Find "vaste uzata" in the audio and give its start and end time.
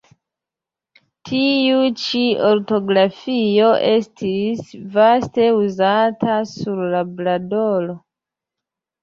4.97-6.39